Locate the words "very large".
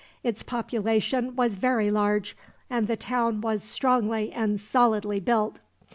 1.53-2.35